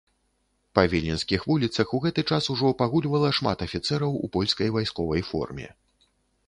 [0.77, 5.67] Па віленскіх вуліцах у гэты час ужо пагульвала шмат афіцэраў у польскай вайсковай форме.